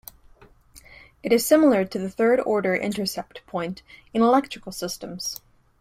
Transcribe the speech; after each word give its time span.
It 1.21 1.31
is 1.31 1.45
similar 1.45 1.85
to 1.85 1.99
the 1.99 2.09
third-order 2.09 2.73
intercept 2.75 3.45
point 3.45 3.83
in 4.15 4.23
electrical 4.23 4.71
systems. 4.71 5.39